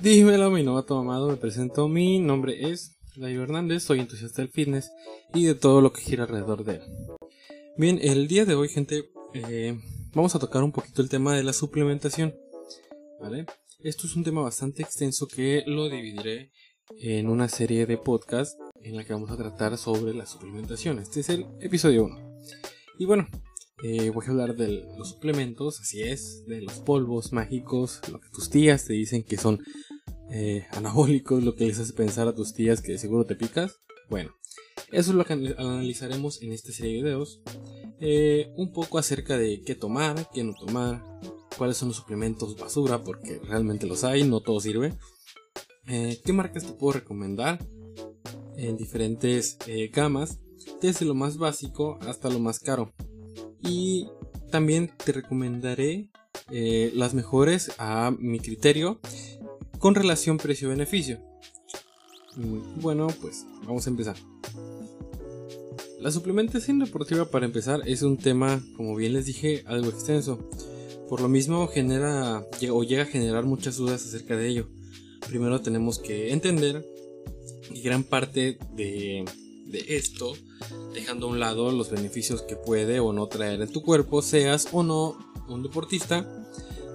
[0.00, 1.88] Dímelo, mi novato amado, me presento.
[1.88, 4.90] Mi nombre es David Hernández, soy entusiasta del fitness
[5.32, 6.82] y de todo lo que gira alrededor de él.
[7.76, 9.78] Bien, el día de hoy, gente, eh,
[10.14, 12.34] vamos a tocar un poquito el tema de la suplementación.
[13.20, 13.46] ¿Vale?
[13.82, 16.50] Esto es un tema bastante extenso que lo dividiré
[17.00, 20.98] en una serie de podcasts en la que vamos a tratar sobre la suplementación.
[20.98, 22.38] Este es el episodio 1.
[22.98, 23.28] Y bueno,
[23.82, 28.28] eh, voy a hablar de los suplementos, así es, de los polvos mágicos, lo que
[28.30, 29.62] tus tías te dicen que son
[30.30, 33.80] eh, anabólicos, lo que les hace pensar a tus tías que seguro te picas.
[34.08, 34.30] Bueno,
[34.92, 37.42] eso es lo que analizaremos en esta serie de videos.
[38.00, 41.02] Eh, un poco acerca de qué tomar, qué no tomar,
[41.58, 44.96] cuáles son los suplementos basura, porque realmente los hay, no todo sirve.
[45.86, 47.58] qué marcas te puedo recomendar
[48.56, 49.58] en diferentes
[49.92, 50.38] gamas,
[50.80, 52.92] desde lo más básico hasta lo más caro.
[53.66, 54.08] Y
[54.50, 56.08] también te recomendaré
[56.50, 59.00] eh, las mejores a mi criterio
[59.78, 61.20] con relación precio-beneficio.
[62.80, 64.16] Bueno, pues vamos a empezar.
[66.00, 70.48] La suplementación deportiva para empezar es un tema, como bien les dije, algo extenso.
[71.08, 74.68] Por lo mismo genera o llega a generar muchas dudas acerca de ello.
[75.28, 76.84] Primero tenemos que entender
[77.72, 79.24] que gran parte de
[79.74, 80.34] de esto,
[80.94, 84.68] dejando a un lado los beneficios que puede o no traer en tu cuerpo, seas
[84.72, 86.26] o no un deportista,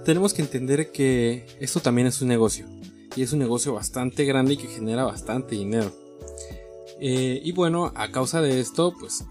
[0.04, 2.66] tenemos que entender que esto también es un negocio.
[3.16, 5.92] Y es un negocio bastante grande y que genera bastante dinero.
[7.00, 9.24] Eh, y bueno, a causa de esto, pues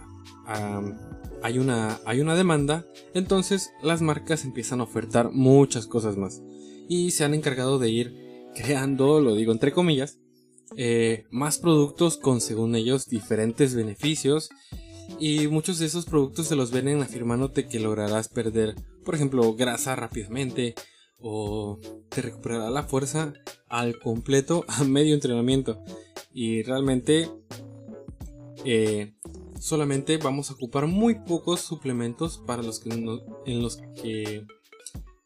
[1.41, 2.85] hay, una, hay una demanda.
[3.13, 6.41] Entonces las marcas empiezan a ofertar muchas cosas más.
[6.87, 10.19] Y se han encargado de ir creando, lo digo entre comillas,
[10.75, 14.49] eh, más productos con, según ellos, diferentes beneficios.
[15.19, 19.95] Y muchos de esos productos se los venden afirmándote que lograrás perder, por ejemplo, grasa
[19.95, 20.75] rápidamente
[21.19, 23.33] o te recuperará la fuerza
[23.67, 25.83] al completo a medio entrenamiento.
[26.33, 27.29] Y realmente
[28.65, 29.15] eh,
[29.59, 34.45] solamente vamos a ocupar muy pocos suplementos para los que en los que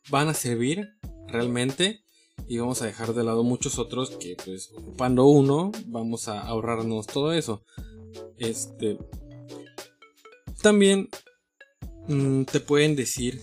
[0.09, 0.89] van a servir
[1.27, 2.02] realmente
[2.47, 7.07] y vamos a dejar de lado muchos otros que pues ocupando uno vamos a ahorrarnos
[7.07, 7.63] todo eso.
[8.37, 8.97] Este
[10.61, 11.09] también
[12.07, 13.41] mm, te pueden decir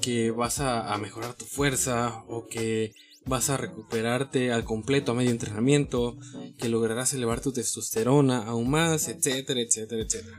[0.00, 2.92] que vas a, mejorar tu fuerza o que
[3.26, 6.16] vas a recuperarte al completo a medio entrenamiento,
[6.56, 10.36] que lograrás elevar tu testosterona aún más, etcétera, etcétera, etcétera.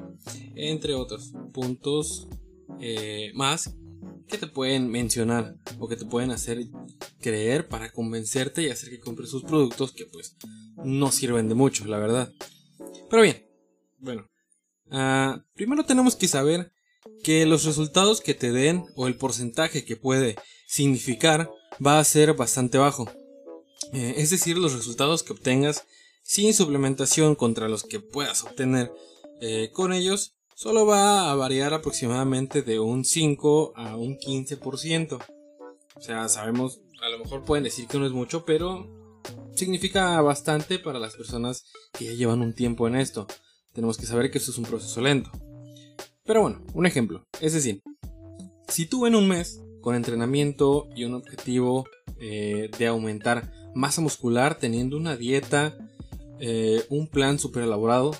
[0.55, 2.27] Entre otros puntos
[2.79, 3.75] eh, más
[4.29, 6.59] que te pueden mencionar o que te pueden hacer
[7.19, 10.37] creer para convencerte y hacer que compres sus productos que pues
[10.77, 12.31] no sirven de mucho, la verdad.
[13.09, 13.45] Pero bien,
[13.97, 14.29] bueno,
[14.91, 16.71] uh, primero tenemos que saber
[17.23, 20.35] que los resultados que te den o el porcentaje que puede
[20.67, 21.49] significar
[21.85, 23.09] va a ser bastante bajo.
[23.93, 25.85] Eh, es decir, los resultados que obtengas
[26.23, 28.91] sin suplementación contra los que puedas obtener
[29.41, 35.17] eh, con ellos solo va a variar aproximadamente de un 5 a un 15%.
[35.95, 38.85] O sea, sabemos, a lo mejor pueden decir que no es mucho, pero
[39.55, 43.25] significa bastante para las personas que ya llevan un tiempo en esto.
[43.71, 45.31] Tenemos que saber que esto es un proceso lento.
[46.25, 47.25] Pero bueno, un ejemplo.
[47.39, 47.81] Es decir,
[48.67, 51.87] si tú en un mes, con entrenamiento y un objetivo
[52.19, 55.77] eh, de aumentar masa muscular, teniendo una dieta,
[56.41, 58.11] eh, un plan super elaborado,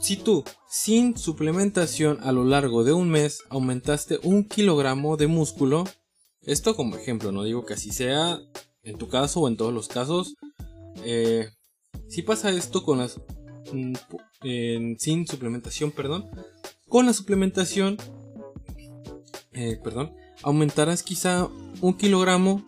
[0.00, 5.84] si tú, sin suplementación a lo largo de un mes, aumentaste un kilogramo de músculo,
[6.42, 8.40] esto como ejemplo, no digo que así sea
[8.82, 10.34] en tu caso o en todos los casos,
[11.04, 11.48] eh,
[12.08, 13.20] si pasa esto con las...
[13.72, 13.94] Mm,
[14.98, 16.30] sin suplementación, perdón,
[16.88, 17.98] con la suplementación,
[19.52, 21.48] eh, perdón, aumentarás quizá
[21.80, 22.64] un kilogramo,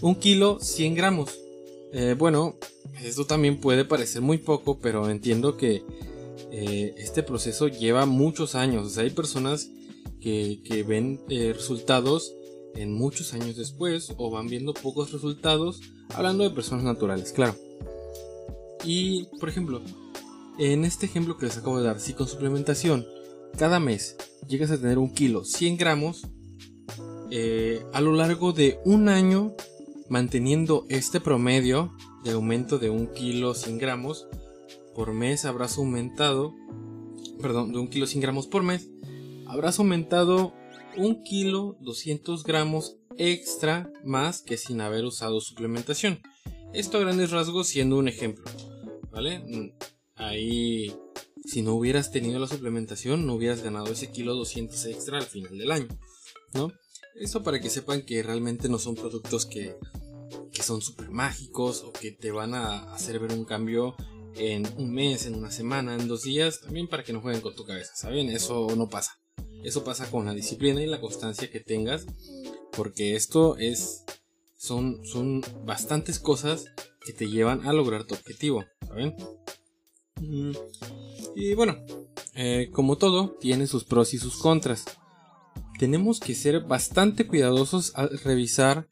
[0.00, 1.38] un kilo, 100 gramos.
[1.92, 2.56] Eh, bueno,
[3.02, 5.82] esto también puede parecer muy poco, pero entiendo que
[6.52, 8.98] eh, este proceso lleva muchos años.
[8.98, 9.70] hay personas
[10.20, 12.34] que, ven eh, resultados
[12.74, 15.80] en muchos años después o van viendo pocos resultados
[16.14, 17.56] hablando de personas naturales, claro.
[18.84, 19.80] Y, por ejemplo,
[20.58, 23.06] en este ejemplo que les acabo de dar, si con suplementación
[23.56, 24.16] cada mes
[24.46, 26.22] llegas a tener un kilo 100 gramos,
[27.30, 29.54] eh, a lo largo de un año
[30.10, 31.94] manteniendo este promedio
[32.24, 34.26] de aumento de un kilo 100 gramos,
[34.94, 36.54] por mes habrás aumentado,
[37.40, 38.88] perdón, de un kilo 100 gramos por mes,
[39.46, 40.54] habrás aumentado
[40.96, 46.20] un kilo 200 gramos extra más que sin haber usado suplementación.
[46.72, 48.44] Esto a grandes rasgos siendo un ejemplo,
[49.10, 49.74] ¿vale?
[50.16, 50.94] Ahí,
[51.44, 55.58] si no hubieras tenido la suplementación, no hubieras ganado ese kilo 200 extra al final
[55.58, 55.88] del año,
[56.54, 56.72] ¿no?
[57.14, 59.76] Esto para que sepan que realmente no son productos que,
[60.50, 63.94] que son súper mágicos o que te van a hacer ver un cambio
[64.36, 67.54] en un mes, en una semana, en dos días, también para que no jueguen con
[67.54, 68.28] tu cabeza, ¿saben?
[68.28, 69.18] Eso no pasa.
[69.64, 72.06] Eso pasa con la disciplina y la constancia que tengas,
[72.72, 74.04] porque esto es
[74.56, 76.66] son son bastantes cosas
[77.04, 79.14] que te llevan a lograr tu objetivo, ¿saben?
[80.20, 80.52] Mm,
[81.34, 81.76] y bueno,
[82.34, 84.84] eh, como todo, tiene sus pros y sus contras.
[85.78, 88.86] Tenemos que ser bastante cuidadosos al revisar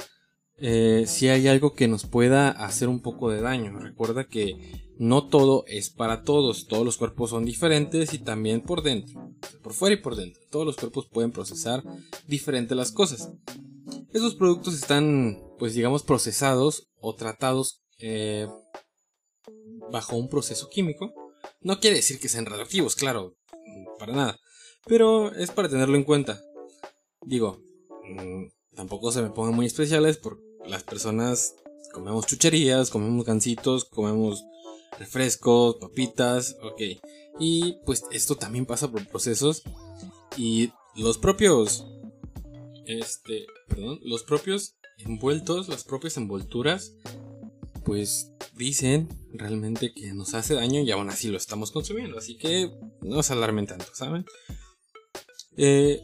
[0.57, 3.79] eh, si hay algo que nos pueda hacer un poco de daño.
[3.79, 8.83] Recuerda que no todo es para todos, todos los cuerpos son diferentes y también por
[8.83, 9.33] dentro,
[9.63, 10.43] por fuera y por dentro.
[10.51, 11.83] Todos los cuerpos pueden procesar
[12.27, 13.31] diferente las cosas.
[14.13, 18.47] Esos productos están, pues digamos, procesados o tratados eh,
[19.91, 21.15] bajo un proceso químico.
[21.63, 23.39] No quiere decir que sean radioactivos, claro,
[23.99, 24.39] para nada.
[24.87, 26.43] Pero es para tenerlo en cuenta.
[27.23, 27.63] Digo,
[28.05, 31.55] mm, tampoco se me pongan muy especiales porque las personas
[31.95, 34.45] comemos chucherías, comemos gancitos, comemos
[34.99, 36.83] refrescos, papitas, ok.
[37.39, 39.63] Y pues esto también pasa por procesos
[40.37, 41.87] y los propios,
[42.87, 46.95] este, perdón, los propios envueltos, las propias envolturas,
[47.85, 52.19] pues dicen realmente que nos hace daño y aún así lo estamos consumiendo.
[52.19, 52.71] Así que
[53.01, 54.25] no se alarmen tanto, ¿saben?
[55.57, 56.01] Eh,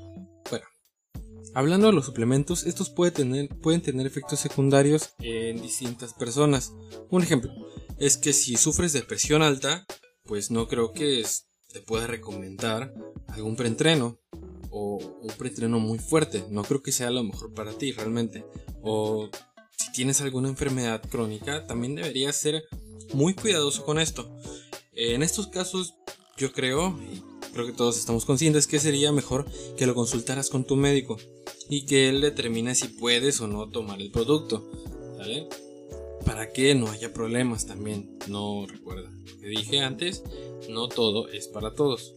[1.56, 6.74] Hablando de los suplementos, estos tener, pueden tener efectos secundarios en distintas personas.
[7.08, 7.50] Un ejemplo
[7.98, 9.86] es que si sufres de presión alta,
[10.24, 11.24] pues no creo que
[11.72, 12.92] te pueda recomendar
[13.28, 14.18] algún preentreno
[14.70, 16.44] o un preentreno muy fuerte.
[16.50, 18.44] No creo que sea lo mejor para ti realmente.
[18.82, 19.30] O
[19.76, 22.64] si tienes alguna enfermedad crónica, también deberías ser
[23.14, 24.36] muy cuidadoso con esto.
[24.92, 25.94] En estos casos,
[26.36, 27.22] yo creo, y
[27.52, 29.46] creo que todos estamos conscientes, que sería mejor
[29.76, 31.16] que lo consultaras con tu médico
[31.68, 34.70] y que él determine si puedes o no tomar el producto,
[35.18, 35.48] ¿vale?
[36.26, 38.18] Para que no haya problemas también.
[38.28, 40.22] No recuerda lo que dije antes,
[40.68, 42.14] no todo es para todos.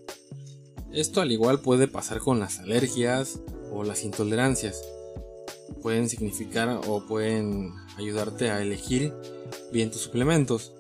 [0.92, 3.40] Esto al igual puede pasar con las alergias
[3.72, 4.84] o las intolerancias.
[5.82, 9.14] Pueden significar o pueden ayudarte a elegir
[9.72, 10.74] bien tus suplementos.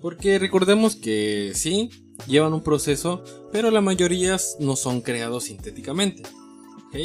[0.00, 1.90] Porque recordemos que sí,
[2.26, 3.22] llevan un proceso,
[3.52, 6.24] pero la mayoría no son creados sintéticamente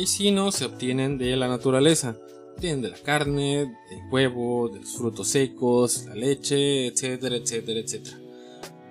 [0.06, 2.18] sino se obtienen de la naturaleza.
[2.58, 8.18] Obtienen de la carne, del huevo, de los frutos secos, la leche, etcétera, etcétera, etcétera.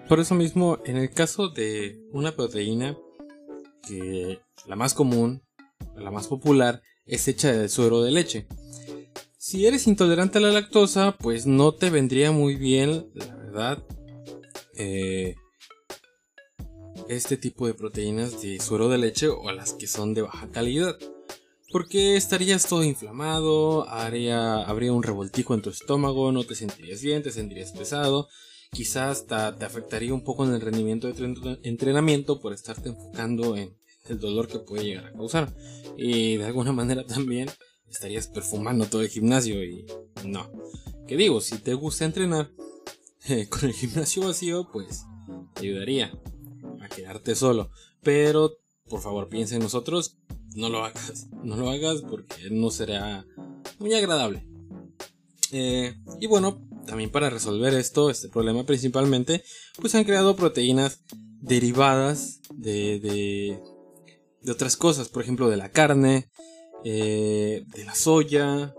[0.09, 2.97] Por eso mismo, en el caso de una proteína,
[3.83, 5.43] que la más común,
[5.97, 8.47] la más popular, es hecha de suero de leche.
[9.37, 13.85] Si eres intolerante a la lactosa, pues no te vendría muy bien, la verdad,
[14.77, 15.35] eh,
[17.09, 20.97] este tipo de proteínas de suero de leche o las que son de baja calidad.
[21.73, 27.23] Porque estarías todo inflamado, haría, habría un revoltijo en tu estómago, no te sentirías bien,
[27.23, 28.29] te sentirías pesado,
[28.71, 33.57] quizás hasta te afectaría un poco en el rendimiento de tu entrenamiento por estarte enfocando
[33.57, 33.77] en
[34.09, 35.55] el dolor que puede llegar a causar.
[35.97, 37.51] Y de alguna manera también
[37.91, 39.87] estarías perfumando todo el gimnasio y
[40.25, 40.51] no.
[41.09, 42.51] Que digo, si te gusta entrenar
[43.51, 45.05] con el gimnasio vacío, pues
[45.55, 46.13] te ayudaría
[46.97, 47.71] quedarte solo.
[48.03, 48.59] Pero,
[48.89, 50.17] por favor, piensa en nosotros.
[50.57, 51.29] No lo hagas.
[51.45, 53.27] No lo hagas porque no será
[53.79, 54.47] muy agradable.
[55.53, 59.45] Eh, y bueno, también para resolver esto, este problema principalmente,
[59.79, 61.01] pues han creado proteínas
[61.43, 63.61] derivadas de, de,
[64.41, 65.11] de otras cosas.
[65.11, 66.31] Por ejemplo, de la carne,
[66.85, 68.75] eh, de la soya,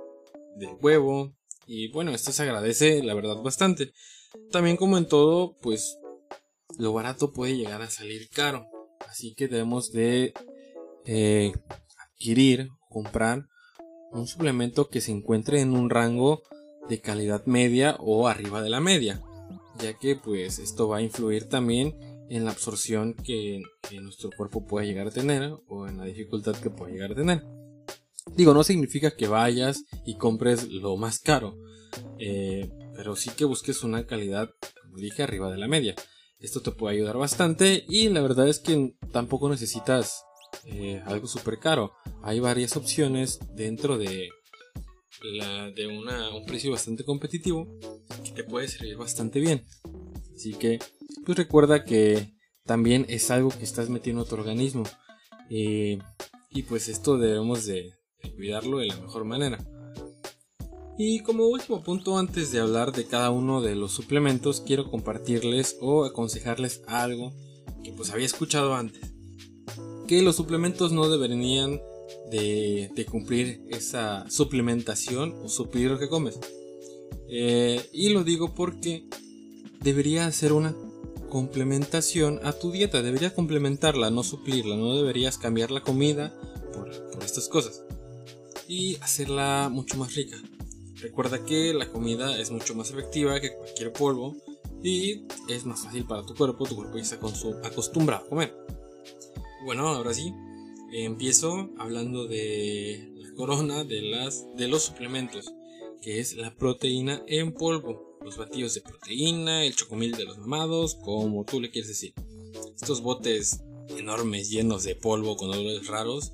[0.55, 1.35] del huevo.
[1.67, 3.91] Y bueno, esto se agradece, la verdad, bastante.
[4.51, 5.99] También como en todo, pues
[6.79, 8.65] lo barato puede llegar a salir caro.
[9.07, 10.33] Así que debemos de
[11.07, 11.53] eh,
[11.97, 13.47] adquirir o comprar
[14.11, 16.43] un suplemento que se encuentre en un rango
[16.89, 19.21] de calidad media o arriba de la media.
[19.79, 21.95] Ya que pues esto va a influir también
[22.29, 23.61] en la absorción que,
[24.01, 27.45] nuestro cuerpo puede llegar a tener o en la dificultad que puede llegar a tener.
[28.35, 31.57] Digo, no significa que vayas y compres lo más caro,
[32.19, 34.49] eh, pero sí que busques una calidad,
[34.81, 35.95] como arriba de la media.
[36.39, 40.23] Esto te puede ayudar bastante y la verdad es que tampoco necesitas
[40.65, 41.93] eh, algo súper caro.
[42.23, 44.29] Hay varias opciones dentro de,
[45.23, 47.67] la, de un precio bastante competitivo
[48.23, 49.65] que te puede servir bastante bien.
[50.35, 50.79] Así que
[51.25, 52.33] pues recuerda que
[52.65, 54.83] también es algo que estás metiendo a tu organismo.
[55.49, 55.99] Eh,
[56.49, 57.93] y pues esto debemos de
[58.35, 59.57] cuidarlo de la mejor manera.
[60.97, 65.77] Y como último punto, antes de hablar de cada uno de los suplementos, quiero compartirles
[65.79, 67.33] o aconsejarles algo
[67.83, 69.13] que pues había escuchado antes.
[70.07, 71.81] Que los suplementos no deberían
[72.31, 76.39] de, cumplir esa suplementación o suplir lo que comes.
[77.29, 79.05] Eh, y lo digo porque
[79.81, 80.75] debería ser una
[81.29, 86.33] complementación a tu dieta, deberías complementarla, no suplirla, no deberías cambiar la comida
[86.73, 87.83] por, por estas cosas
[88.67, 90.37] y hacerla mucho más rica.
[90.95, 94.35] Recuerda que la comida es mucho más efectiva que cualquier polvo
[94.83, 97.19] y es más fácil para tu cuerpo, tu cuerpo ya está
[97.63, 98.55] acostumbrado a comer.
[99.67, 100.33] Bueno, ahora sí,
[100.93, 105.53] empiezo hablando de la corona de, las, de los suplementos,
[106.01, 110.95] que es la proteína en polvo, los batidos de proteína, el chocomil de los mamados,
[110.95, 112.13] como tú le quieres decir.
[112.79, 113.59] Estos botes
[113.89, 116.31] enormes llenos de polvo con olores raros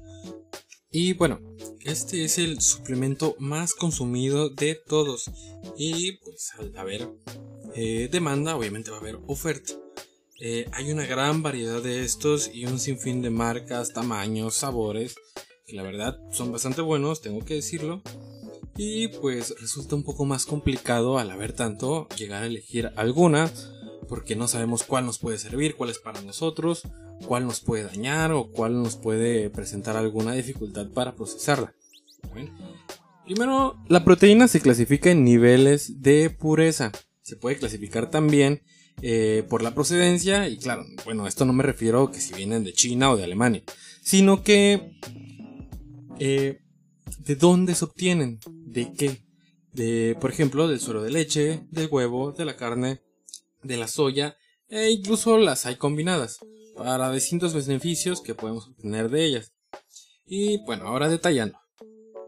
[0.91, 1.39] y bueno,
[1.81, 5.31] este es el suplemento más consumido de todos.
[5.75, 7.09] Y pues al haber
[7.73, 9.73] eh, demanda, obviamente va a haber oferta.
[10.45, 15.15] Eh, hay una gran variedad de estos y un sinfín de marcas, tamaños, sabores,
[15.65, 18.01] que la verdad son bastante buenos, tengo que decirlo.
[18.75, 23.49] Y pues resulta un poco más complicado al haber tanto llegar a elegir alguna,
[24.09, 26.83] porque no sabemos cuál nos puede servir, cuál es para nosotros,
[27.25, 31.73] cuál nos puede dañar o cuál nos puede presentar alguna dificultad para procesarla.
[33.23, 36.91] primero, la proteína se clasifica en niveles de pureza.
[37.21, 38.61] Se puede clasificar también
[39.01, 42.73] eh, por la procedencia y claro, bueno, esto no me refiero que si vienen de
[42.73, 43.63] China o de Alemania,
[44.01, 44.97] sino que
[46.19, 46.59] eh,
[47.19, 49.25] de dónde se obtienen, de qué,
[49.71, 53.01] de, por ejemplo, del suero de leche, del huevo, de la carne,
[53.63, 54.37] de la soya
[54.69, 56.39] e incluso las hay combinadas
[56.75, 59.53] para distintos beneficios que podemos obtener de ellas.
[60.25, 61.59] Y bueno, ahora detallando.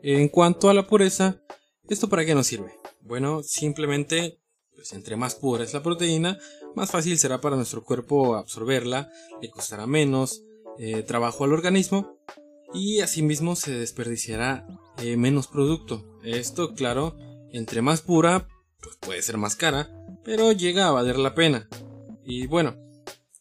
[0.03, 1.41] En cuanto a la pureza,
[1.89, 2.71] ¿esto para qué nos sirve?
[3.01, 4.39] Bueno, simplemente,
[4.75, 6.37] pues entre más pura es la proteína,
[6.75, 9.09] más fácil será para nuestro cuerpo absorberla,
[9.41, 10.43] le costará menos
[10.77, 12.19] eh, trabajo al organismo
[12.73, 14.67] y asimismo se desperdiciará
[15.01, 16.19] eh, menos producto.
[16.23, 17.15] Esto, claro,
[17.51, 18.47] entre más pura,
[18.81, 19.89] pues puede ser más cara,
[20.23, 21.69] pero llega a valer la pena.
[22.25, 22.75] Y bueno,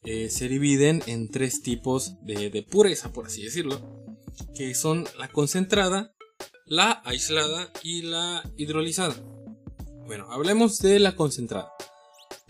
[0.04, 3.80] eh, se dividen en tres tipos de, pureza, por así decirlo,
[4.54, 6.14] que son la concentrada,
[6.66, 9.16] la aislada y la hidrolizada.
[10.06, 11.72] Bueno, hablemos de la concentrada.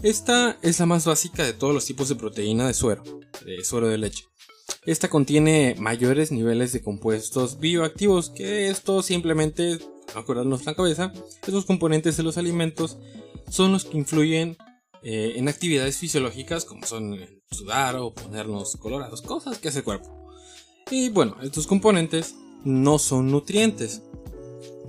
[0.02, 3.04] Esta es la más básica de todos los tipos de proteína de suero,
[3.44, 4.24] de suero de leche.
[4.86, 9.78] Esta contiene mayores niveles de compuestos bioactivos, que esto simplemente,
[10.14, 11.12] acordarnos la cabeza,
[11.46, 12.98] esos componentes de los alimentos
[13.48, 14.56] son los que influyen
[15.04, 17.16] eh, en actividades fisiológicas como son
[17.52, 20.28] sudar o ponernos colorados, cosas que hace el cuerpo.
[20.90, 22.34] Y bueno, estos componentes
[22.64, 24.02] no son nutrientes,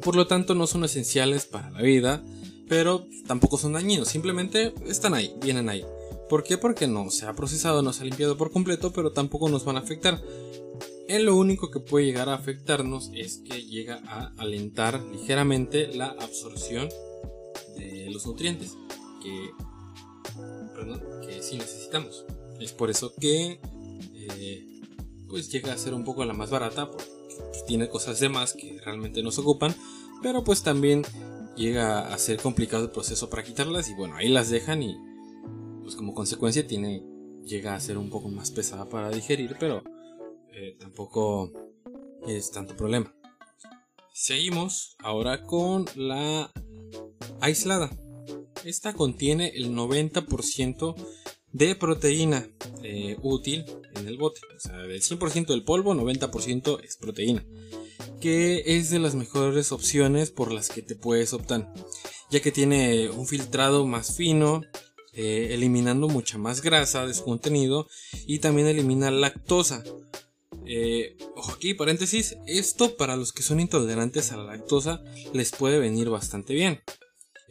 [0.02, 2.24] por lo tanto no son esenciales para la vida,
[2.68, 5.86] pero tampoco son dañinos, simplemente están ahí, vienen ahí.
[6.30, 6.58] ¿Por qué?
[6.58, 9.78] Porque no se ha procesado, no se ha limpiado por completo, pero tampoco nos van
[9.78, 10.22] a afectar.
[11.08, 16.08] En lo único que puede llegar a afectarnos es que llega a alentar ligeramente la
[16.08, 16.90] absorción
[17.78, 18.76] de los nutrientes
[19.22, 19.52] que
[21.26, 22.26] que sí necesitamos.
[22.60, 23.60] Es por eso que
[24.14, 24.82] eh,
[25.28, 27.06] pues llega a ser un poco la más barata porque
[27.68, 29.76] tiene cosas de más que realmente nos ocupan,
[30.22, 31.04] pero pues también
[31.56, 34.98] llega a ser complicado el proceso para quitarlas y bueno, ahí las dejan y
[35.82, 37.04] pues como consecuencia tiene
[37.46, 39.84] llega a ser un poco más pesada para digerir, pero
[40.52, 41.52] eh, tampoco
[42.28, 43.14] es tanto problema.
[44.14, 46.52] Seguimos ahora con la
[47.42, 47.92] aislada.
[48.64, 50.96] Esta contiene el 90%
[51.52, 52.48] de proteína
[52.82, 54.42] eh, útil en el bote.
[54.56, 57.46] O sea, del 100% del polvo, 90% es proteína.
[58.26, 61.72] Que es de las mejores opciones por las que te puedes optar.
[62.32, 64.64] Ya que tiene un filtrado más fino,
[65.14, 67.88] eh, eliminando mucha más grasa de su contenido
[68.26, 69.84] y también elimina lactosa.
[70.66, 71.18] Eh,
[71.54, 76.56] aquí, paréntesis, esto para los que son intolerantes a la lactosa les puede venir bastante
[76.56, 76.82] bien.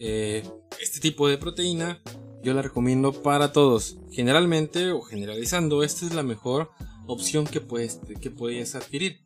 [0.01, 0.43] Eh,
[0.83, 2.03] este tipo de proteína
[2.43, 3.99] yo la recomiendo para todos.
[4.11, 6.73] Generalmente o generalizando, esta es la mejor
[7.07, 9.24] opción que puedes, que puedes adquirir.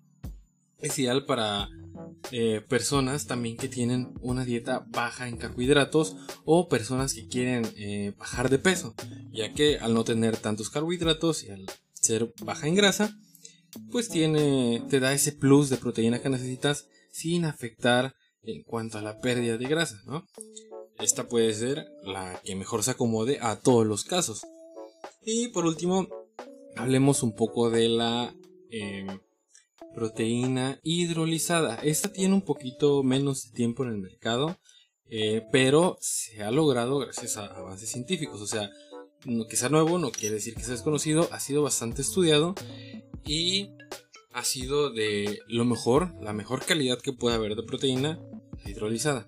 [0.80, 1.68] Es ideal para
[2.30, 8.12] eh, personas también que tienen una dieta baja en carbohidratos o personas que quieren eh,
[8.18, 8.94] bajar de peso,
[9.32, 13.18] ya que al no tener tantos carbohidratos y al ser baja en grasa,
[13.90, 19.02] pues tiene, te da ese plus de proteína que necesitas sin afectar en cuanto a
[19.02, 20.26] la pérdida de grasa, ¿no?
[20.98, 24.46] Esta puede ser la que mejor se acomode a todos los casos.
[25.24, 26.08] Y por último,
[26.76, 28.34] hablemos un poco de la
[28.70, 29.20] em,
[29.94, 31.76] proteína hidrolizada.
[31.82, 34.58] Esta tiene un poquito menos de tiempo en el mercado,
[35.10, 38.40] eh, pero se ha logrado gracias a avances científicos.
[38.40, 38.70] O sea,
[39.48, 42.54] que sea nuevo no quiere decir que sea desconocido, ha sido bastante estudiado
[43.24, 43.70] y
[44.32, 48.20] ha sido de lo mejor, la mejor calidad que puede haber de proteína
[48.64, 49.26] hidrolizada.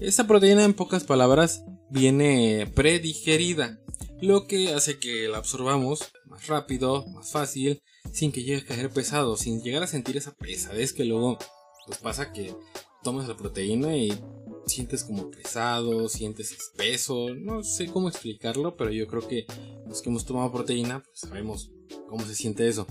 [0.00, 3.80] Esta proteína en pocas palabras viene predigerida,
[4.24, 8.90] lo que hace que la absorbamos más rápido, más fácil, sin que llegue a caer
[8.90, 11.38] pesado, sin llegar a sentir esa pesadez que luego
[11.86, 12.54] pues pasa que
[13.02, 14.18] tomas la proteína y
[14.66, 19.44] sientes como pesado, sientes espeso, no sé cómo explicarlo, pero yo creo que
[19.86, 21.70] los que hemos tomado proteína pues sabemos
[22.08, 22.86] cómo se siente eso.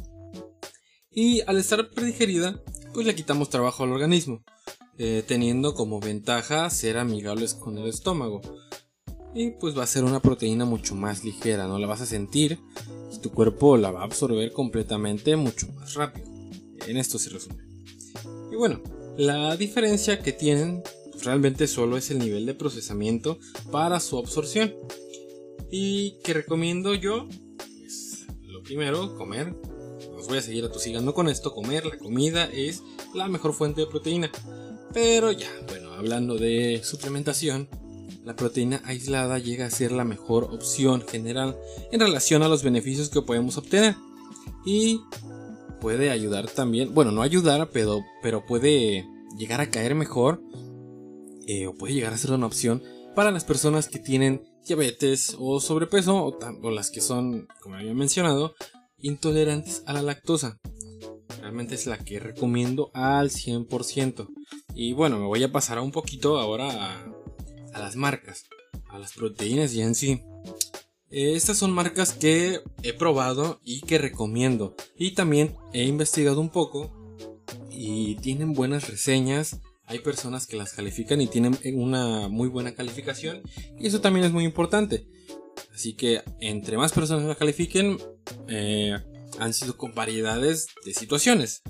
[1.10, 2.62] Y al estar predigerida,
[2.94, 4.44] pues le quitamos trabajo al organismo,
[5.00, 8.42] eh, teniendo como ventaja ser amigables con el estómago.
[9.36, 12.60] Y pues va a ser una proteína mucho más ligera, no la vas a sentir
[13.12, 16.28] y tu cuerpo la va a absorber completamente mucho más rápido.
[16.88, 17.64] En esto se resume.
[18.52, 18.82] Y bueno,
[19.18, 20.84] la diferencia que tienen
[21.24, 23.40] realmente solo es el nivel de procesamiento
[23.72, 24.76] para su absorción.
[25.72, 27.28] Y que recomiendo yo,
[27.80, 29.56] pues, lo primero, comer.
[30.16, 33.88] Os voy a seguir atosigando con esto, comer, la comida es la mejor fuente de
[33.88, 34.32] proteína.
[34.94, 37.68] Pero ya, bueno, hablando de suplementación,
[38.24, 41.58] la proteína aislada llega a ser la mejor opción general
[41.92, 43.96] en relación a los beneficios que podemos obtener.
[44.66, 45.02] Y
[45.82, 49.06] puede ayudar también, bueno, no ayudar, pero, pero puede
[49.38, 50.42] llegar a caer mejor
[51.48, 52.82] eh, o puede llegar a ser una opción
[53.16, 58.56] para las personas que tienen diabetes o sobrepeso o, las que son, como había mencionado,
[58.98, 60.60] intolerantes a la lactosa.
[61.42, 64.28] Realmente es la que recomiendo al 100%.
[64.74, 67.13] Y bueno, me voy a pasar un poquito ahora a,
[67.74, 68.46] a las marcas,
[68.90, 70.22] a las proteínas y en sí.
[71.10, 74.76] Estas son marcas que he probado y que recomiendo.
[74.98, 76.92] Y también he investigado un poco
[77.70, 83.42] y tienen buenas reseñas hay personas que las califican y tienen una muy buena calificación
[83.78, 85.08] y eso también es muy importante.
[85.74, 87.98] Así que entre más personas las califiquen,
[88.48, 88.98] eh,
[89.40, 91.62] han sido con variedades de situaciones.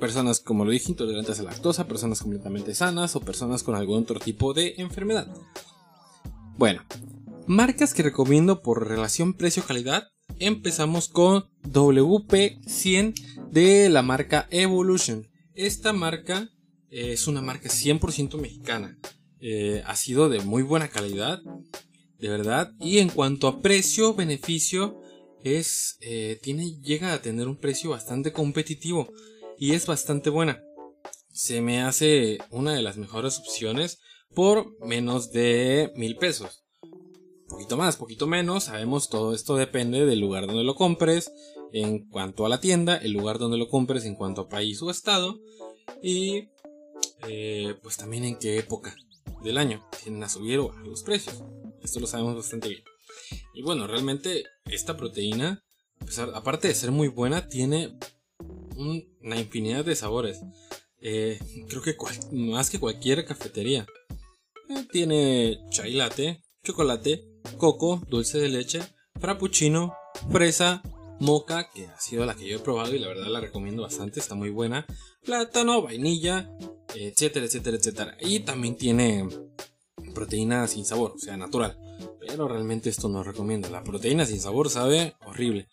[0.00, 4.02] Personas, como lo dije, intolerantes a la lactosa, personas completamente sanas o personas con algún
[4.02, 5.28] otro tipo de enfermedad.
[6.56, 6.82] Bueno,
[7.46, 10.08] marcas que recomiendo por relación precio-calidad.
[10.38, 15.28] Empezamos con WP100 de la marca Evolution.
[15.54, 16.50] Esta marca
[16.90, 18.98] es una marca 100% mexicana.
[19.40, 21.40] Eh, ha sido de muy buena calidad,
[22.18, 22.72] de verdad.
[22.80, 25.00] Y en cuanto a precio, beneficio,
[25.42, 26.40] es, eh,
[26.82, 29.08] llega a tener un precio bastante competitivo
[29.58, 30.62] y es bastante buena.
[31.32, 33.98] Se me hace una de las mejores opciones
[34.34, 36.64] por menos de mil pesos.
[37.48, 41.32] Poquito más, poquito menos, sabemos todo esto depende del lugar donde lo compres,
[41.72, 44.90] en cuanto a la tienda, el lugar donde lo compres en cuanto a país o
[44.90, 45.40] estado
[46.02, 46.48] y
[47.26, 48.94] eh, pues también en qué época
[49.42, 51.42] del año tienen a subir o los precios.
[51.82, 52.82] Esto lo sabemos bastante bien.
[53.54, 55.62] Y bueno, realmente esta proteína,
[56.34, 57.96] aparte de ser muy buena, tiene
[58.78, 60.40] una infinidad de sabores.
[61.00, 61.38] Eh,
[61.68, 61.96] creo que
[62.32, 63.86] más que cualquier cafetería.
[64.68, 67.24] Eh, tiene chai latte, chocolate,
[67.56, 68.80] coco, dulce de leche,
[69.20, 69.94] frappuccino,
[70.30, 70.82] fresa,
[71.20, 74.20] moca, que ha sido la que yo he probado y la verdad la recomiendo bastante,
[74.20, 74.86] está muy buena,
[75.24, 76.50] plátano, vainilla,
[76.94, 78.16] etcétera, etcétera, etcétera.
[78.20, 79.28] Y también tiene
[80.14, 81.78] proteína sin sabor, o sea, natural.
[82.20, 83.70] Pero realmente esto no recomiendo.
[83.70, 85.68] La proteína sin sabor sabe horrible.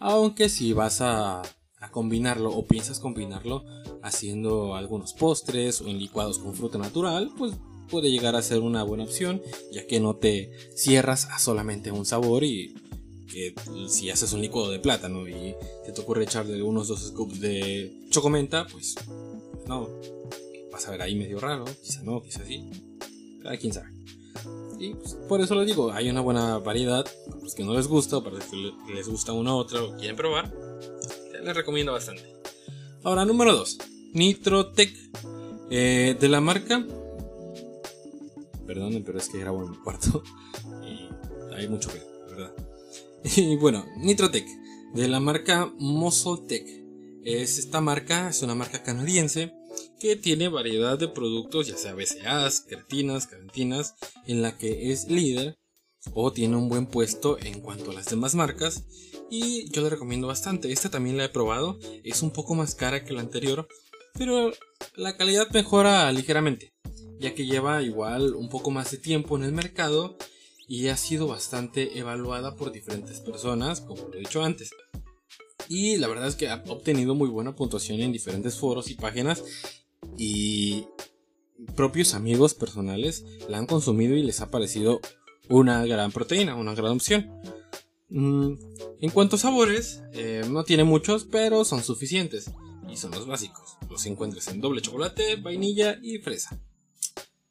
[0.00, 1.42] Aunque si vas a,
[1.90, 3.64] combinarlo o piensas combinarlo
[4.02, 7.54] haciendo algunos postres o en licuados con fruta natural, pues
[7.88, 9.42] puede llegar a ser una buena opción,
[9.72, 12.74] ya que no te cierras a solamente un sabor y
[13.30, 13.54] que
[13.88, 18.06] si haces un licuado de plátano y te te ocurre echarle unos dos scoops de
[18.10, 18.94] chocomenta, pues
[19.66, 19.88] no,
[20.70, 22.68] vas a ver ahí medio raro, quizá no, quizá sí,
[23.42, 23.94] cada quien sabe.
[24.78, 27.86] Y pues, por eso les digo, hay una buena variedad, para los que no les
[27.86, 30.52] gusta para los que les gusta una u otra o quieren probar,
[31.44, 32.22] les recomiendo bastante.
[33.02, 33.78] Ahora, número 2,
[34.14, 34.94] Nitrotec,
[35.70, 36.84] eh, de la marca,
[38.66, 40.22] perdonen, pero es que grabo en mi cuarto
[40.82, 42.54] y hay mucho que, verdad.
[43.36, 44.46] Y bueno, Nitrotec,
[44.94, 46.64] de la marca Muscle
[47.24, 49.52] Es esta marca, es una marca canadiense
[49.98, 53.94] que tiene variedad de productos, ya sea BCAAs, creatinas, carentinas,
[54.26, 55.56] en la que es líder
[56.12, 58.84] o tiene un buen puesto en cuanto a las demás marcas
[59.30, 60.72] y yo le recomiendo bastante.
[60.72, 63.68] Esta también la he probado, es un poco más cara que la anterior,
[64.14, 64.52] pero
[64.96, 66.72] la calidad mejora ligeramente,
[67.18, 70.16] ya que lleva igual un poco más de tiempo en el mercado
[70.68, 74.70] y ha sido bastante evaluada por diferentes personas, como lo he dicho antes.
[75.68, 79.42] Y la verdad es que ha obtenido muy buena puntuación en diferentes foros y páginas
[80.18, 80.86] y
[81.74, 85.00] propios amigos personales la han consumido y les ha parecido
[85.48, 87.30] una gran proteína, una gran opción.
[88.08, 88.54] Mm,
[89.00, 92.50] en cuanto a sabores, eh, no tiene muchos, pero son suficientes
[92.88, 93.76] y son los básicos.
[93.88, 96.60] Los encuentras en doble chocolate, vainilla y fresa.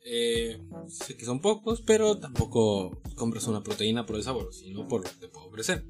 [0.06, 5.04] Eh, sé que son pocos, pero tampoco compras una proteína por el sabor, sino por
[5.04, 5.86] lo que te puedo ofrecer.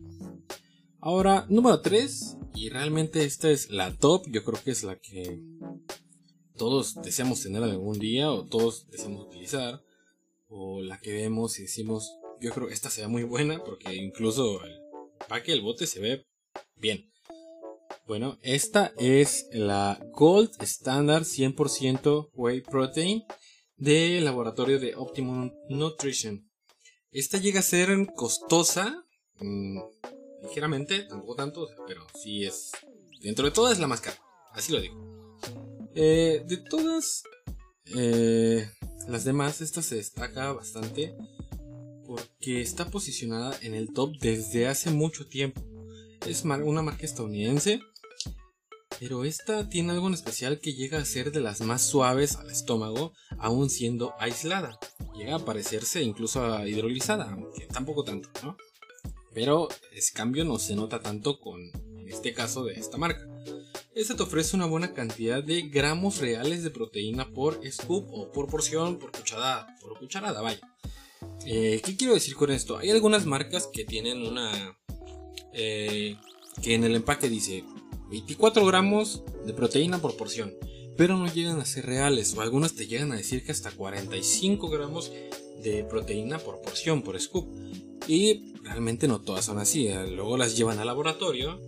[0.99, 5.41] Ahora, número 3, y realmente esta es la top, yo creo que es la que
[6.55, 9.81] todos deseamos tener algún día o todos deseamos utilizar,
[10.47, 14.61] o la que vemos y decimos, yo creo que esta sea muy buena porque incluso
[14.65, 14.77] el
[15.29, 16.27] paque, el bote se ve
[16.75, 17.09] bien.
[18.05, 23.23] Bueno, esta es la Gold Standard 100% Whey Protein
[23.77, 26.45] del laboratorio de Optimum Nutrition.
[27.11, 29.05] Esta llega a ser costosa,
[29.39, 29.79] mm,
[30.41, 32.71] ligeramente, tampoco tanto, pero sí es,
[33.21, 34.19] dentro de todas es la más cara,
[34.51, 35.39] así lo digo.
[35.95, 37.23] Eh, de todas
[37.95, 38.69] eh,
[39.07, 41.15] las demás, esta se destaca bastante
[42.05, 45.61] porque está posicionada en el top desde hace mucho tiempo.
[46.25, 47.81] Es una marca estadounidense
[48.99, 52.49] pero esta tiene algo en especial que llega a ser de las más suaves al
[52.49, 54.79] estómago, aún siendo aislada.
[55.15, 58.55] Llega a parecerse incluso a hidrolizada, aunque tampoco tanto, ¿no?
[59.33, 61.59] Pero ese cambio no se nota tanto con,
[62.07, 63.27] este caso, de esta marca.
[63.95, 68.47] Esta te ofrece una buena cantidad de gramos reales de proteína por scoop o por
[68.47, 70.61] porción, por cucharada, por cucharada, vaya.
[71.45, 72.77] Eh, ¿Qué quiero decir con esto?
[72.77, 74.77] Hay algunas marcas que tienen una...
[75.53, 76.15] Eh,
[76.61, 77.63] que en el empaque dice
[78.09, 80.53] 24 gramos de proteína por porción,
[80.97, 84.69] pero no llegan a ser reales, o algunas te llegan a decir que hasta 45
[84.69, 85.11] gramos
[85.63, 87.47] de proteína por porción, por scoop.
[88.07, 91.59] Y realmente no todas son así, eh, luego las llevan al laboratorio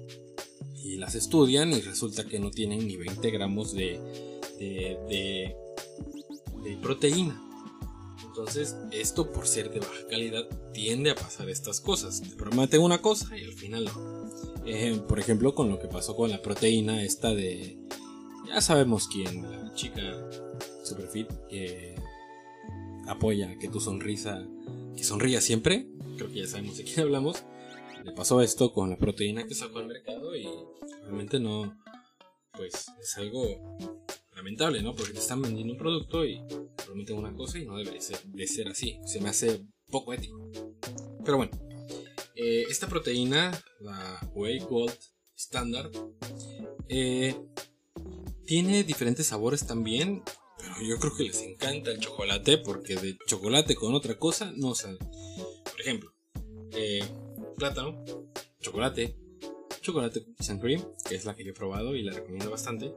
[0.75, 3.99] y las estudian y resulta que no tienen ni 20 gramos de,
[4.59, 5.55] de,
[6.63, 7.44] de proteína.
[8.37, 12.21] Entonces, esto por ser de baja calidad tiende a pasar estas cosas.
[12.21, 14.29] Te prometen una cosa y al final no.
[14.65, 17.79] Eh, por ejemplo, con lo que pasó con la proteína esta de...
[18.45, 20.01] Ya sabemos quién, la chica
[20.83, 21.95] Superfit que
[23.07, 24.45] apoya que tu sonrisa,
[24.97, 25.87] que sonría siempre.
[26.17, 27.45] Creo que ya sabemos de quién hablamos.
[28.03, 30.45] Le pasó esto con la proteína que sacó al mercado y
[31.03, 31.73] realmente no,
[32.51, 33.77] pues es algo
[34.35, 34.93] lamentable, ¿no?
[34.93, 36.41] Porque te están vendiendo un producto y
[36.85, 38.99] prometen una cosa y no debe ser, de ser así.
[39.05, 40.51] Se me hace poco ético.
[41.23, 41.51] Pero bueno,
[42.35, 44.93] eh, esta proteína, la Whey Gold
[45.35, 45.91] Standard,
[46.89, 47.35] eh,
[48.45, 50.21] tiene diferentes sabores también,
[50.57, 54.75] pero yo creo que les encanta el chocolate porque de chocolate con otra cosa no
[54.75, 54.97] sabe.
[54.97, 56.13] Por ejemplo,
[56.73, 57.03] eh,
[57.57, 58.03] plátano,
[58.59, 59.17] chocolate,
[59.81, 62.93] chocolate and cream, que es la que yo he probado y la recomiendo bastante,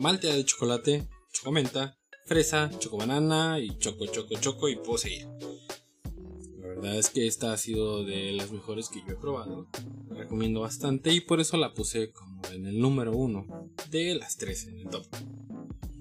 [0.00, 5.28] maltea de chocolate, chocomenta, fresa, chocobanana y choco, choco, choco y puedo seguir
[6.80, 9.68] verdad es que esta ha sido de las mejores que yo he probado.
[10.08, 13.46] La recomiendo bastante y por eso la puse como en el número uno
[13.90, 15.06] de las tres en el top.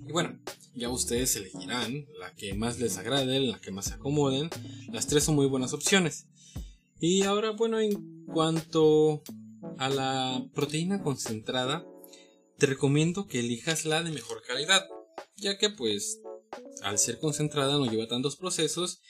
[0.07, 0.39] Y bueno,
[0.73, 4.49] ya ustedes elegirán la que más les agrade, la que más se acomoden.
[4.91, 6.27] Las tres son muy buenas opciones.
[6.99, 9.21] Y ahora, bueno, en cuanto
[9.77, 11.85] a la proteína concentrada,
[12.59, 14.87] te recomiendo que elijas la de mejor calidad,
[15.37, 16.21] ya que pues
[16.83, 19.01] al ser concentrada no lleva tantos procesos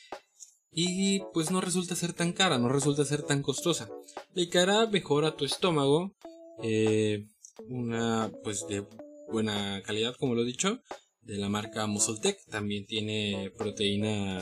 [0.71, 3.89] y pues no resulta ser tan cara, no resulta ser tan costosa.
[4.35, 6.15] Le caerá mejor a tu estómago,
[6.62, 7.25] eh,
[7.67, 8.85] una pues de
[9.31, 10.79] buena calidad como lo he dicho,
[11.21, 14.41] de la marca Musoltec, también tiene proteína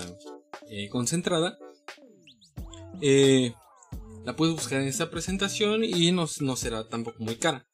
[0.69, 1.57] eh, concentrada.
[3.01, 3.53] Eh,
[4.25, 7.66] la puedes buscar en esta presentación y no, no será tampoco muy cara.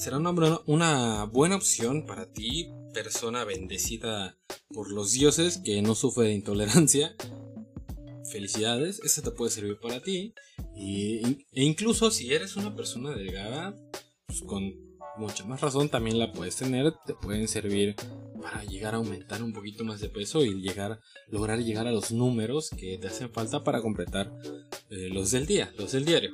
[0.00, 4.38] Será una, buena opción para ti, persona bendecida
[4.72, 7.14] por los dioses que no sufre de intolerancia
[8.32, 10.32] felicidades, esta te puede servir para ti.
[10.74, 13.76] Y, e incluso si eres una persona delgada,
[14.24, 14.72] pues con
[15.18, 17.94] mucha más razón también la puedes tener, te pueden servir
[18.40, 22.10] para llegar a aumentar un poquito más de peso y llegar, lograr llegar a los
[22.10, 24.32] números que te hacen falta para completar
[24.88, 26.32] eh, los del día, los del diario.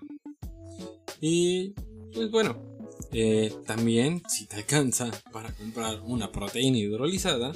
[1.21, 1.75] Y
[2.15, 2.76] pues bueno,
[3.13, 7.53] eh, también si te alcanza para comprar una proteína hidrolizada,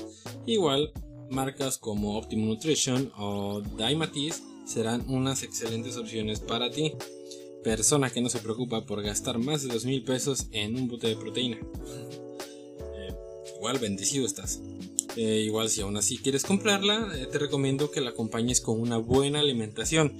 [0.46, 0.92] igual
[1.30, 6.92] marcas como Optimum Nutrition o Daimatis serán unas excelentes opciones para ti.
[7.64, 11.08] Persona que no se preocupa por gastar más de dos mil pesos en un bote
[11.08, 11.58] de proteína.
[12.92, 13.14] Eh,
[13.56, 14.60] igual bendecido estás.
[15.16, 18.96] Eh, igual si aún así quieres comprarla, eh, te recomiendo que la acompañes con una
[18.96, 20.16] buena alimentación,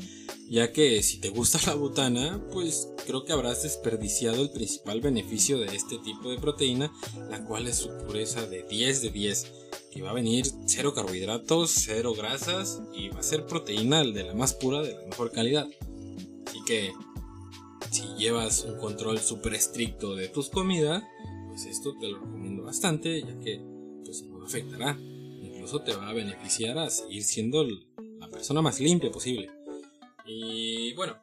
[0.48, 5.58] ya que si te gusta la botana, pues creo que habrás desperdiciado el principal beneficio
[5.58, 6.92] de este tipo de proteína,
[7.30, 9.52] la cual es su pureza de 10 de 10
[9.92, 14.34] que va a venir cero carbohidratos, cero grasas y va a ser proteína de la
[14.34, 15.68] más pura, de la mejor calidad.
[16.46, 16.92] Así que
[17.90, 21.02] si llevas un control súper estricto de tus comidas,
[21.48, 23.60] pues esto te lo recomiendo bastante, ya que
[24.50, 24.98] afectará.
[25.42, 29.48] Incluso te va a beneficiar a seguir siendo la persona más limpia posible.
[30.26, 31.16] Y bueno,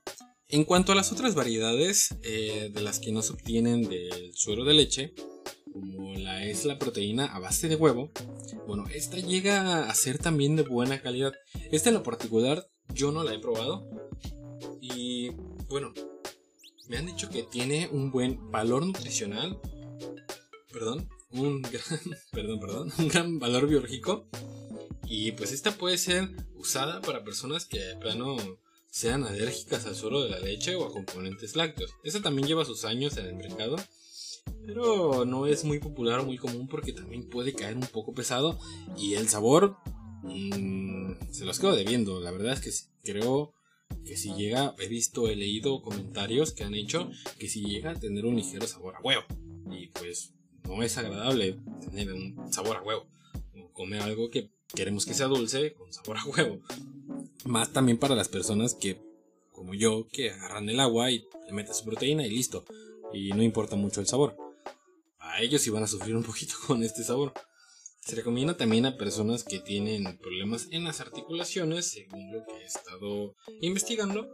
[0.48, 4.63] en cuanto a las otras variedades eh, de las que no se obtienen del suero
[4.63, 5.13] de leche,
[5.74, 8.12] como la es la proteína a base de huevo,
[8.66, 11.34] bueno, esta llega a ser también de buena calidad.
[11.72, 13.90] Esta en lo particular yo no la he probado.
[14.82, 15.32] Y
[15.70, 15.94] bueno,
[16.88, 19.60] me han dicho que tiene un buen valor nutricional.
[20.72, 21.10] Perdón,
[22.97, 24.28] un gran, valor biológico.
[25.06, 28.38] Y pues esta puede ser usada para personas que de plano
[28.89, 31.91] sean alérgicas al suero de la leche o a componentes lácteos.
[32.04, 33.78] Esta también lleva sus años en el mercado,
[34.65, 38.60] pero no es muy popular o muy común porque también puede caer un poco pesado
[38.97, 39.78] y el sabor
[40.23, 42.19] mmm, se los quedo debiendo.
[42.19, 43.54] La verdad es que creo
[44.06, 48.00] que si llega, he visto, he leído comentarios que han hecho que si llega a
[48.00, 49.23] tener un ligero sabor a huevo
[49.71, 50.34] y pues
[50.67, 51.58] no es agradable
[51.89, 53.08] tener un sabor a huevo.
[53.73, 56.60] Comer algo que queremos que sea dulce con sabor a huevo.
[57.45, 58.99] Más también para las personas que,
[59.51, 62.65] como yo, que agarran el agua y le meten su proteína y listo.
[63.13, 64.36] Y no importa mucho el sabor.
[65.19, 67.34] A ellos sí van a sufrir un poquito con este sabor.
[67.99, 72.65] Se recomienda también a personas que tienen problemas en las articulaciones, según lo que he
[72.65, 74.30] estado investigando.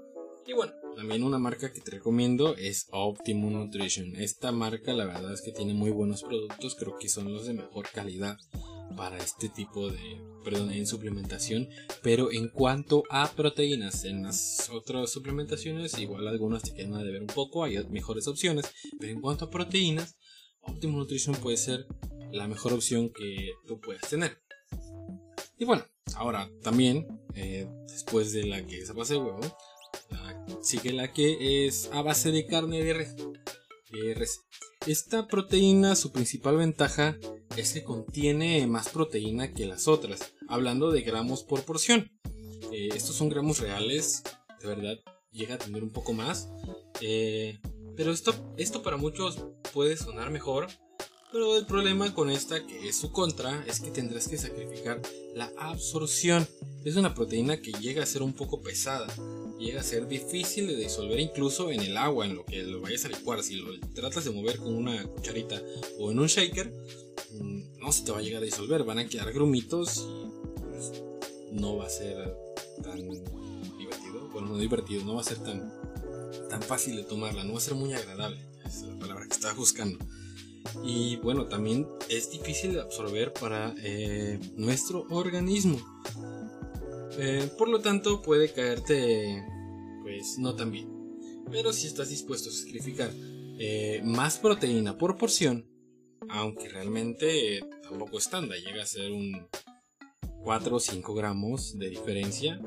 [0.45, 4.15] Y bueno, también una marca que te recomiendo es Optimum Nutrition.
[4.17, 7.53] Esta marca la verdad es que tiene muy buenos productos, creo que son los de
[7.53, 8.37] mejor calidad
[8.97, 11.69] para este tipo de, perdón, en suplementación.
[12.01, 17.21] Pero en cuanto a proteínas, en las otras suplementaciones, igual algunas te quedan a deber
[17.21, 18.65] un poco, hay mejores opciones.
[18.99, 20.17] Pero en cuanto a proteínas,
[20.61, 21.87] Optimum Nutrition puede ser
[22.31, 24.37] la mejor opción que tú puedas tener.
[25.57, 29.39] Y bueno, ahora también, eh, después de la que a base de huevo,
[30.61, 33.15] sigue la que es a base de carne de res.
[33.91, 34.41] De res.
[34.87, 37.17] Esta proteína, su principal ventaja
[37.55, 42.11] es que contiene más proteína que las otras, hablando de gramos por porción.
[42.71, 44.23] Eh, estos son gramos reales,
[44.61, 44.97] de verdad
[45.33, 46.49] llega a tener un poco más.
[47.01, 47.59] Eh,
[47.95, 49.37] pero esto, esto para muchos
[49.73, 50.67] puede sonar mejor,
[51.31, 55.01] pero el problema con esta, que es su contra, es que tendrás que sacrificar
[55.33, 56.47] la absorción.
[56.85, 59.07] Es una proteína que llega a ser un poco pesada,
[59.63, 63.05] llega a ser difícil de disolver incluso en el agua, en lo que lo vayas
[63.05, 63.43] a licuar.
[63.43, 65.61] Si lo tratas de mover con una cucharita
[65.99, 66.73] o en un shaker,
[67.39, 71.03] mm, no se te va a llegar a disolver, van a quedar grumitos y pues,
[71.51, 72.35] no va a ser
[72.81, 72.99] tan
[73.77, 74.29] divertido.
[74.31, 75.71] Bueno, no divertido, no va a ser tan,
[76.49, 78.39] tan fácil de tomarla, no va a ser muy agradable.
[78.59, 79.97] Esa es la palabra que estaba buscando
[80.83, 85.77] y bueno, también es difícil de absorber para eh, nuestro organismo.
[87.17, 89.43] Eh, por lo tanto, puede caerte,
[90.13, 90.87] pues no tan bien.
[91.51, 93.11] Pero si estás dispuesto a sacrificar
[93.59, 95.67] eh, más proteína por porción,
[96.29, 99.47] aunque realmente tampoco es llega a ser un
[100.43, 102.61] 4 o 5 gramos de diferencia,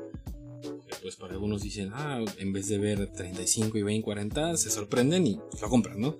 [1.01, 5.27] pues para algunos dicen, ah, en vez de ver 35 y 20, 40, se sorprenden
[5.27, 6.17] y lo compran, ¿no?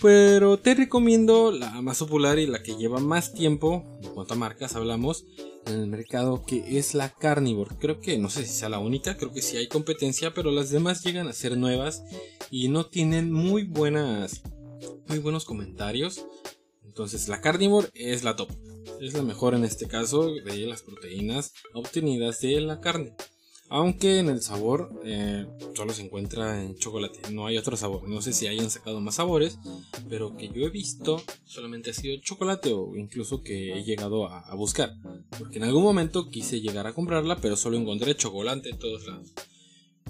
[0.00, 4.36] Pero te recomiendo la más popular y la que lleva más tiempo, en cuanto a
[4.36, 5.24] marcas hablamos,
[5.68, 7.76] en el mercado, que es la Carnivore.
[7.78, 10.70] Creo que no sé si sea la única, creo que sí hay competencia, pero las
[10.70, 12.02] demás llegan a ser nuevas
[12.50, 14.42] y no tienen muy buenas,
[15.06, 16.24] muy buenos comentarios.
[16.84, 18.50] Entonces la Carnivore es la top.
[19.00, 23.14] Es la mejor en este caso de las proteínas obtenidas de la carne.
[23.70, 28.08] Aunque en el sabor eh, solo se encuentra en chocolate, no hay otro sabor.
[28.08, 29.58] No sé si hayan sacado más sabores,
[30.08, 34.54] pero que yo he visto solamente ha sido chocolate o incluso que he llegado a,
[34.54, 34.94] buscar.
[35.38, 39.34] Porque en algún momento quise llegar a comprarla, pero solo encontré chocolate en todos lados.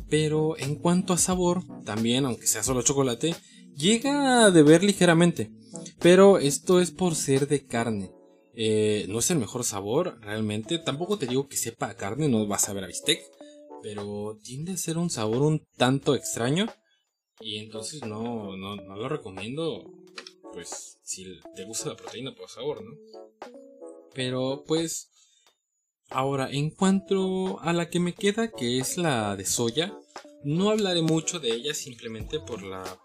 [0.08, 3.34] Pero en cuanto a sabor, también, aunque sea solo chocolate,
[3.76, 5.50] llega a deber ligeramente.
[5.98, 8.12] Pero esto es por ser de carne.
[8.54, 10.78] Eh, no es el mejor sabor, realmente.
[10.78, 13.20] Tampoco te digo que sepa a carne, no vas a ver a bistec
[13.82, 16.66] pero tiende a ser un sabor un tanto extraño
[17.40, 19.84] y entonces no, no, no lo recomiendo,
[20.52, 22.96] pues si te gusta la proteína por sabor, ¿no?
[24.14, 25.10] Pero pues
[26.10, 29.96] ahora en cuanto a la que me queda, que es la de soya,
[30.42, 33.00] no hablaré mucho de ella simplemente por la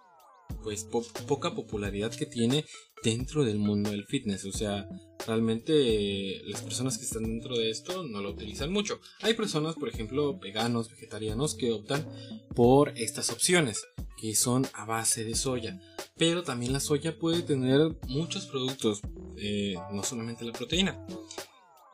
[0.62, 0.86] pues
[1.28, 2.66] poca popularidad que tiene
[3.04, 4.46] dentro del mundo del fitness.
[4.46, 4.88] O sea,
[5.28, 9.00] realmente las personas que están dentro de esto no lo utilizan mucho.
[9.22, 12.08] Hay personas, por ejemplo, veganos, vegetarianos, que optan
[12.56, 13.86] por estas opciones,
[14.18, 15.80] que son a base de soya.
[16.18, 19.02] Pero también la soya puede tener muchos productos,
[19.38, 21.06] eh, no solamente la proteína.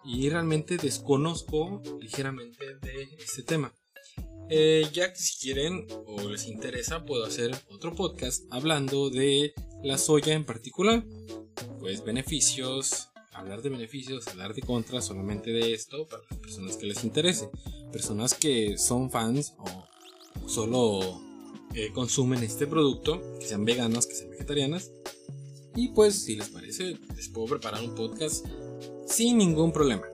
[0.06, 3.74] Y realmente desconozco ligeramente de este tema.
[4.52, 9.98] Eh, ya que si quieren o les interesa, puedo hacer otro podcast hablando de la
[9.98, 11.04] soya en particular.
[11.80, 16.88] Pues beneficios, hablar de beneficios, hablar de contras, solamente de esto para las personas que
[16.88, 17.50] les interese.
[17.92, 21.22] Personas que son fans o solo
[21.76, 24.92] eh, consumen este producto, que sean veganas, que sean vegetarianas.
[25.76, 28.46] Y pues si les parece, les puedo preparar un podcast
[29.08, 30.08] sin ningún problema.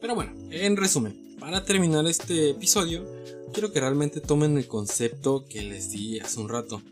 [0.00, 3.04] Pero bueno, en resumen, para terminar este episodio,
[3.54, 6.82] quiero que realmente tomen el concepto que les di hace un rato,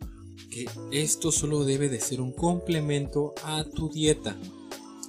[0.48, 4.37] que esto solo debe de ser un complemento a tu dieta.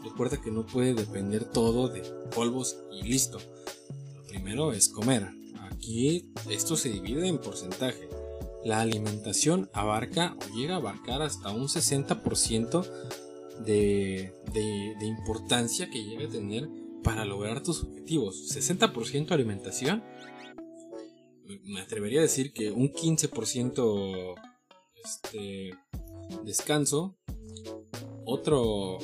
[0.04, 2.02] Recuerda que no puede depender todo de
[2.36, 3.38] polvos y listo.
[4.16, 5.30] Lo primero es comer.
[5.62, 8.10] Aquí esto se divide en porcentaje.
[8.66, 12.86] La alimentación abarca o llega a abarcar hasta un 60%
[13.64, 16.68] de, de, importancia que llega a tener
[17.04, 18.56] para lograr tus objetivos.
[18.56, 20.04] 60% alimentación
[21.64, 24.36] me atrevería a decir que un 15%
[25.04, 25.72] este,
[26.44, 27.18] descanso,
[28.26, 29.00] otro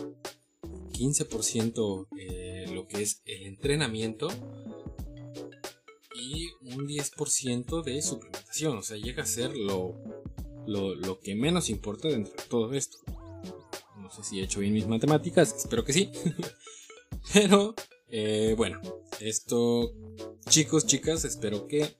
[0.93, 4.28] 15% eh, lo que es el entrenamiento
[6.15, 8.78] y un 10% de suplementación.
[8.78, 9.95] O sea, llega a ser lo,
[10.65, 12.97] lo, que menos importa dentro de todo esto.
[13.97, 16.12] No sé si he hecho bien mis matemáticas, espero que sí.
[17.34, 17.75] Pero
[18.10, 18.82] eh, bueno,
[19.19, 19.93] esto
[20.49, 21.99] chicos, chicas, espero que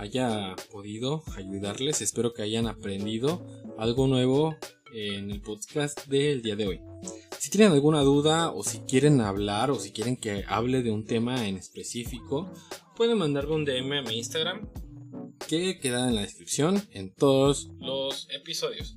[0.00, 2.00] haya podido ayudarles.
[2.00, 3.46] Espero que hayan aprendido
[3.78, 4.56] algo nuevo
[4.94, 6.80] en el podcast del día de hoy.
[7.38, 11.04] Si tienen alguna duda o si quieren hablar o si quieren que hable de un
[11.04, 12.50] tema en específico,
[12.96, 14.70] pueden mandarme un DM a mi Instagram
[15.46, 18.96] que queda en la descripción en todos los episodios.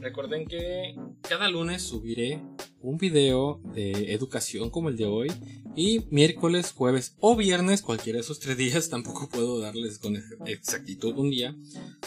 [0.00, 2.40] Recuerden que cada lunes subiré
[2.80, 5.28] un video de educación como el de hoy
[5.76, 10.16] y miércoles, jueves o viernes, cualquiera de esos tres días, tampoco puedo darles con
[10.46, 11.56] exactitud un día,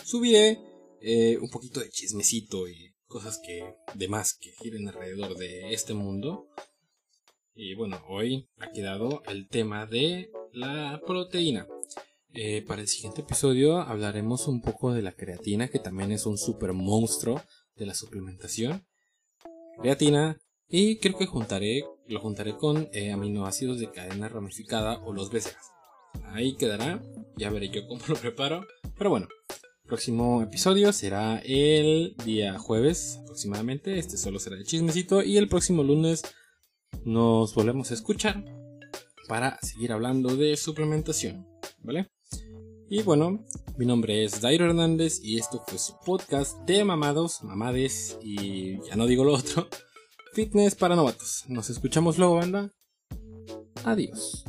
[0.03, 0.59] subiré
[1.01, 6.47] eh, un poquito de chismecito y cosas que demás que giren alrededor de este mundo.
[7.55, 11.67] Y bueno, hoy ha quedado el tema de la proteína.
[12.33, 16.37] Eh, para el siguiente episodio hablaremos un poco de la creatina, que también es un
[16.37, 17.41] super monstruo
[17.77, 18.85] de la suplementación.
[19.79, 20.37] Creatina,
[20.69, 25.71] y creo que juntaré, lo juntaré con eh, aminoácidos de cadena ramificada o los BCAAs.
[26.33, 27.01] Ahí quedará,
[27.37, 28.65] ya veré yo cómo lo preparo.
[28.97, 29.27] Pero bueno,
[29.85, 33.97] próximo episodio será el día jueves aproximadamente.
[33.97, 35.23] Este solo será el chismecito.
[35.23, 36.23] Y el próximo lunes
[37.05, 38.43] nos volvemos a escuchar
[39.27, 41.47] para seguir hablando de suplementación.
[41.79, 42.07] ¿Vale?
[42.89, 43.45] Y bueno,
[43.77, 48.95] mi nombre es Dairo Hernández y esto fue su podcast de mamados, mamades y ya
[48.95, 49.67] no digo lo otro.
[50.33, 51.43] Fitness para novatos.
[51.49, 52.71] Nos escuchamos luego, banda.
[53.83, 54.45] Adiós.